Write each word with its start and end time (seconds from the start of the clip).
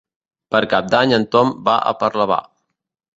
Per 0.53 0.61
Cap 0.71 0.87
d'Any 0.93 1.13
en 1.17 1.27
Tom 1.35 1.51
va 1.67 1.75
a 1.91 1.93
Parlavà. 2.05 2.39